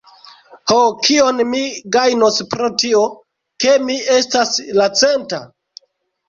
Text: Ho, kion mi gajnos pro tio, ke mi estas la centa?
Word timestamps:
Ho, 0.69 0.77
kion 1.07 1.43
mi 1.51 1.59
gajnos 1.95 2.39
pro 2.53 2.71
tio, 2.85 3.03
ke 3.65 3.75
mi 3.85 3.99
estas 4.15 4.57
la 4.81 4.89
centa? 5.03 5.43